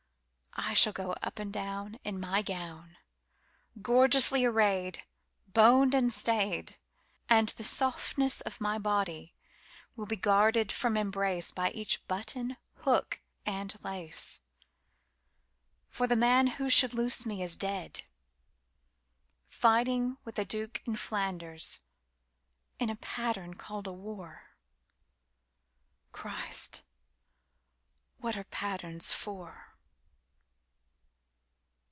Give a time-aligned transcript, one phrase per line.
[0.55, 2.97] I shall goUp and downIn my gown.
[3.81, 5.03] Gorgeously arrayed,
[5.47, 6.77] Boned and stayed.
[7.29, 9.33] And the softness of my body
[9.95, 14.39] will be guarded from embraceBy each button, hook, and lace.
[15.89, 18.03] For the man who should loose me is dead,
[19.47, 21.79] Fighting with the Duke in Flanders,
[22.77, 24.49] In a pattern called a war.
[26.11, 26.83] Christ!
[28.19, 29.69] What are patterns for?